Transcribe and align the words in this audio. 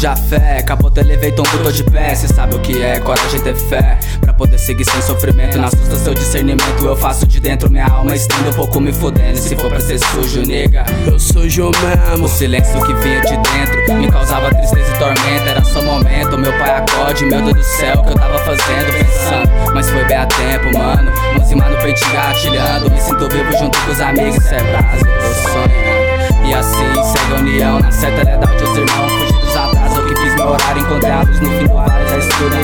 já 0.00 0.16
fé. 0.16 0.62
Capota, 0.62 1.02
levei 1.02 1.30
tombo, 1.30 1.50
tô 1.62 1.70
de 1.70 1.84
pé. 1.84 2.14
Cê 2.14 2.26
sabe 2.26 2.54
o 2.54 2.58
que 2.60 2.82
é, 2.82 2.98
coragem 3.00 3.40
ter 3.40 3.54
fé. 3.54 3.98
Pra 4.20 4.32
poder 4.32 4.58
seguir 4.58 4.84
sem 4.84 5.02
sofrimento. 5.02 5.58
Na 5.58 5.68
susta 5.68 5.96
seu 5.96 6.14
discernimento, 6.14 6.84
eu 6.84 6.96
faço 6.96 7.26
de 7.26 7.38
dentro 7.38 7.70
minha 7.70 7.86
alma. 7.86 8.16
Estendo 8.16 8.50
um 8.50 8.52
pouco 8.54 8.80
me 8.80 8.92
fudendo. 8.92 9.36
Se 9.36 9.54
for 9.56 9.68
pra 9.68 9.80
ser 9.80 9.98
sujo, 9.98 10.42
nega, 10.46 10.84
eu 11.06 11.18
sujo 11.18 11.70
mesmo. 11.82 12.24
O 12.24 12.28
silêncio 12.28 12.80
que 12.80 12.94
vinha 12.94 13.20
de 13.20 13.36
dentro 13.36 13.94
me 13.94 14.10
causava 14.10 14.52
tristeza 14.54 14.90
e 14.90 14.98
tormenta. 14.98 15.50
Era 15.50 15.64
só 15.64 15.82
momento, 15.82 16.38
meu 16.38 16.52
pai 16.54 16.78
acorde, 16.78 17.26
meu 17.26 17.42
Deus 17.42 17.56
do 17.56 17.62
céu, 17.62 17.96
o 17.98 18.04
que 18.04 18.12
eu 18.12 18.16
tava 18.16 18.38
fazendo, 18.38 18.92
pensando. 18.92 19.50
Mas 19.74 19.90
foi 19.90 20.04
bem 20.04 20.16
a 20.16 20.26
tempo, 20.26 20.78
mano. 20.78 21.12
Mãos 21.36 21.50
no 21.50 21.76
peito 21.82 22.00
gatilhando. 22.12 22.90
Me 22.90 23.00
sinto 23.00 23.28
vivo 23.28 23.52
junto 23.58 23.78
com 23.80 23.90
os 23.90 24.00
amigos, 24.00 24.42
cê 24.44 24.54
é 24.54 24.62
brasa, 24.62 25.06
eu 25.06 25.34
tô 25.34 25.50
sonhando. 25.50 26.09
E 26.50 26.52
assim 26.52 26.92
segue 27.04 27.32
a 27.32 27.36
união, 27.36 27.78
na 27.78 27.92
certa 27.92 28.24
lealdade 28.24 28.64
os 28.64 28.76
irmãos. 28.76 29.12
Fugidos 29.12 29.56
atrás, 29.56 29.96
eu 29.96 30.06
que 30.08 30.16
fiz 30.16 30.34
meu 30.34 30.48
horário, 30.48 30.82
luz 30.82 31.40
no 31.40 31.48
fim 31.48 31.64
do 31.64 31.74
vale 31.74 32.04
da 32.10 32.18
escuridão. 32.18 32.60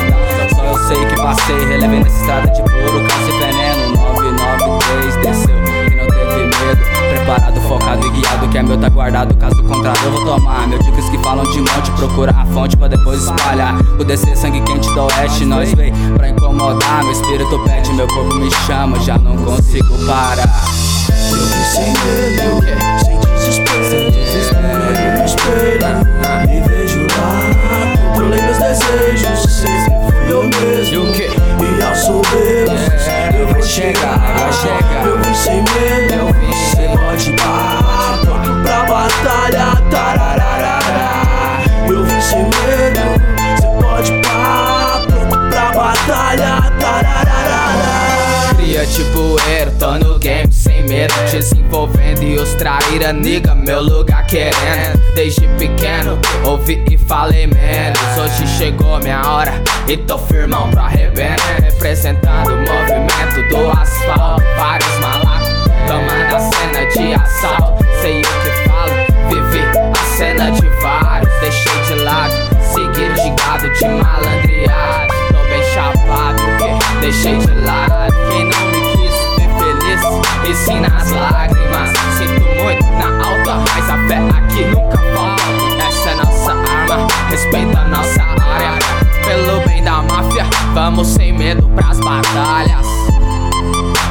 Só 0.57 0.65
eu 0.65 0.89
sei 0.89 1.07
que 1.07 1.15
passei, 1.15 1.69
relevei 1.69 2.01
nessa 2.01 2.19
estrada 2.19 2.49
de 2.49 2.63
puro, 2.63 3.07
caso 3.07 3.31
e 3.31 3.39
veneno. 3.39 3.97
993 3.97 5.17
desceu 5.23 5.55
e 5.55 5.95
não 5.95 6.07
teve 6.09 6.47
medo. 6.47 6.81
Preparado, 7.11 7.61
focado 7.61 8.07
e 8.09 8.11
guiado, 8.11 8.49
que 8.49 8.59
é 8.59 8.63
meu 8.65 8.77
tá 8.77 8.89
guardado. 8.89 9.37
Caso 9.37 9.63
contrário, 9.63 10.03
eu 10.03 10.11
vou 10.11 10.25
tomar. 10.25 10.67
Meu 10.67 10.81
dicas 10.81 11.09
que 11.09 11.19
falam 11.19 11.45
de 11.45 11.61
monte, 11.61 11.93
procura 11.93 12.33
a 12.33 12.45
fonte 12.47 12.77
pra 12.77 12.89
depois 12.89 13.23
espalhar. 13.23 13.77
O 14.01 14.03
descer 14.03 14.37
sangue 14.37 14.63
quente 14.63 14.91
do 14.91 15.01
oeste, 15.03 15.45
nós 15.45 15.73
veio 15.75 15.95
pra 16.17 16.29
incomodar. 16.29 17.05
Meu 17.05 17.13
espírito 17.13 17.57
pede, 17.61 17.93
meu 17.93 18.09
corpo 18.09 18.35
me 18.35 18.51
chama, 18.51 18.99
já 18.99 19.17
não 19.17 19.37
consigo 19.37 19.97
parar. 20.07 20.51
Eu 21.31 21.39
sem 21.73 21.93
medo, 21.93 23.05
sem 23.05 23.26
sem 23.53 24.11
desespero 24.11 25.19
no 25.19 25.25
espelho. 25.25 26.07
Me 26.47 26.61
vejo 26.61 27.07
lá, 27.17 27.31
controlei 28.09 28.43
meus 28.43 28.59
desejos, 28.59 29.65
eu 30.29 30.43
mesmo. 30.45 31.07
E 31.17 31.83
aos 31.83 31.99
soberbos, 31.99 32.81
eu 33.39 33.47
vou 33.49 33.63
chegar, 33.63 34.19
vai 34.19 34.53
chegar. 34.53 35.07
Eu 35.07 35.19
vim 35.19 35.35
sem 35.35 35.57
medo, 35.57 36.35
cê 36.75 36.89
pode 36.97 37.33
parar, 37.33 38.19
pronto 38.23 38.51
pra 38.63 38.79
batalha, 38.85 39.67
tarararara. 39.91 41.09
Eu 41.89 42.05
vim 42.05 42.21
sem 42.21 42.43
medo, 42.43 43.05
cê 43.61 43.67
pode 43.81 44.13
parar, 44.23 45.03
pronto 45.07 45.37
pra 45.51 45.67
batalha, 45.73 46.53
tarararara. 46.79 48.55
Cria 48.57 48.87
tipo 48.87 49.37
game 49.47 49.56
sem 51.17 51.63
medo 51.63 51.67
Desenvolvendo 51.67 52.23
e 52.23 52.39
os 52.39 52.55
traíra, 52.55 53.13
nigga, 53.13 53.55
meu 53.55 53.83
lugar 53.83 54.27
querendo. 54.27 54.99
Desde 55.15 55.47
pequeno, 55.59 56.19
ouvi 56.45 56.83
e 56.91 56.97
falei 56.97 57.47
menos. 57.47 58.01
Hoje 58.19 58.47
chegou 58.57 58.99
minha 59.01 59.23
hora 59.23 59.53
e 59.89 59.97
tô 59.97 60.19
firmão 60.19 60.71
pra 60.71 60.85
arrebento. 60.85 61.43
Representando 61.63 62.53
o 62.53 62.59
movimento 62.59 63.49
do 63.51 63.71
asfalto. 63.71 64.45
Vários 64.57 64.99
malacos, 65.01 65.49
tomando 65.87 66.35
a 66.35 66.41
cena 66.41 66.87
de 66.91 67.15
assalto. 67.15 67.85
Sei 68.01 68.21
o 68.21 68.25
que 68.25 68.46
medo 91.47 91.69
pras 91.69 92.01
batalhas. 92.01 92.89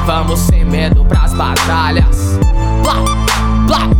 Vamos 0.06 0.40
sem 0.40 0.64
medo 0.64 1.04
pras 1.04 1.34
batalhas. 1.34 2.38
Blá, 2.82 2.94
blá. 3.66 3.90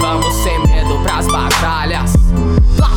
Vamos 0.00 0.34
sem 0.36 0.58
medo 0.66 0.98
pras 1.02 1.26
batalhas. 1.26 2.14
Blá, 2.74 2.88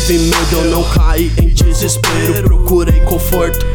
tive 0.00 0.18
medo, 0.20 0.56
eu 0.56 0.64
não 0.70 0.84
caí 0.84 1.30
em 1.38 1.48
desespero. 1.48 2.44
Procurei 2.44 3.00
conforto 3.00 3.66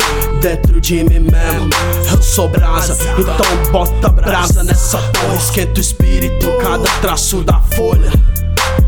dentro 0.42 0.82
de 0.82 1.04
mim 1.04 1.20
mesmo. 1.20 1.70
Eu 2.12 2.22
sou 2.22 2.50
brasa, 2.50 2.98
então 3.20 3.72
bota 3.72 4.10
brasa 4.10 4.64
nessa 4.64 4.98
porra. 4.98 5.36
Esquenta 5.36 5.80
o 5.80 5.82
espírito, 5.82 6.48
cada 6.60 6.90
traço 7.02 7.44
da 7.44 7.60
folha. 7.76 8.12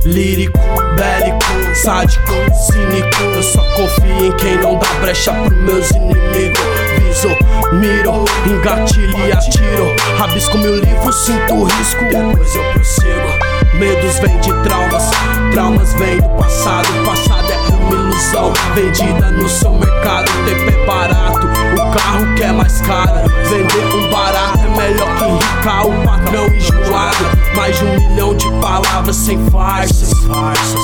Lírico, 0.06 0.58
bélico, 0.96 1.76
sádico, 1.76 2.34
cínico. 2.66 3.22
Eu 3.36 3.44
só 3.44 3.62
confio 3.76 4.26
em 4.26 4.32
quem 4.38 4.58
não 4.58 4.80
dá 4.80 4.92
brecha 5.02 5.32
pros 5.32 5.60
meus 5.60 5.92
inimigos. 5.92 6.60
Viso, 6.98 7.30
miro, 7.74 8.26
engatilho 8.48 9.28
e 9.28 9.32
atiro. 9.32 9.96
Rabisco 10.18 10.58
meu 10.58 10.76
livro, 10.76 11.14
sinto 11.14 11.64
risco. 11.64 12.06
Depois 12.06 12.56
eu 12.56 12.64
prossigo. 12.74 13.59
Medos 13.74 14.20
vêm 14.20 14.38
de 14.40 14.52
traumas, 14.64 15.10
traumas 15.52 15.94
vêm 15.94 16.18
do 16.18 16.30
passado. 16.30 16.88
O 17.02 17.06
passado 17.06 17.52
é 17.52 17.58
uma 17.58 17.94
ilusão 17.94 18.54
vendida 18.74 19.32
no 19.32 19.48
seu 19.48 19.72
mercado. 19.72 20.30
O 20.30 20.46
tempo 20.46 20.70
é 20.70 20.86
barato, 20.86 21.48
o 21.48 21.98
carro 21.98 22.36
que 22.36 22.44
é 22.44 22.52
mais 22.52 22.82
caro. 22.82 23.30
Vender 23.50 23.96
um 23.96 24.12
barato 24.12 24.60
é 24.60 24.70
melhor 24.78 25.18
que 25.18 25.24
enricar 25.24 25.88
o 25.88 26.04
patrão 26.04 26.48
enjoado. 26.48 27.39
Mais 27.60 27.78
de 27.78 27.84
um 27.84 27.94
milhão 27.94 28.34
de 28.36 28.50
palavras 28.62 29.18
sem 29.18 29.38
farsas. 29.50 30.14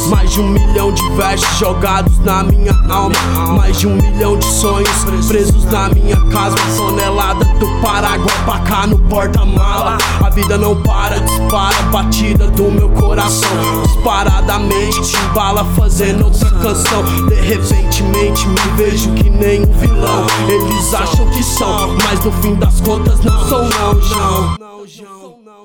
Mais 0.10 0.30
de 0.30 0.42
um 0.42 0.50
milhão 0.50 0.92
de 0.92 1.10
versos 1.12 1.58
jogados 1.58 2.20
na 2.20 2.44
minha 2.44 2.74
alma. 2.90 3.16
Mais 3.56 3.80
de 3.80 3.88
um 3.88 3.96
milhão 3.96 4.38
de 4.38 4.46
sonhos 4.46 5.06
presos 5.26 5.64
na 5.72 5.88
minha 5.88 6.18
casa. 6.30 6.54
Uma 6.58 6.90
tonelada 6.90 7.46
do 7.46 7.82
Paraguai 7.82 8.36
pra 8.44 8.60
cá 8.60 8.88
no 8.88 9.00
porta-mala. 9.00 9.98
A 10.22 10.30
vida 10.30 10.58
não 10.58 10.76
para, 10.82 11.18
dispara, 11.22 11.82
batida 11.94 12.48
do 12.48 12.70
meu 12.70 12.90
coração. 12.90 13.50
Disparadamente 13.84 14.35
bala 15.36 15.66
fazendo 15.76 16.24
outra 16.24 16.50
canção. 16.50 17.04
De 17.28 17.36
repentemente 17.36 18.48
me 18.48 18.56
vejo 18.78 19.12
que 19.12 19.30
nem 19.30 19.64
um 19.64 19.74
vilão. 19.74 20.26
Eles 20.48 20.94
acham 20.94 21.30
que 21.30 21.44
são, 21.44 21.96
mas 22.06 22.24
no 22.24 22.32
fim 22.42 22.56
das 22.56 22.80
contas 22.80 23.20
não 23.20 23.50
são, 23.50 23.70
não, 23.70 24.02
João. 24.02 24.56
Não, 24.58 24.86
não, 24.86 25.38
não, 25.44 25.56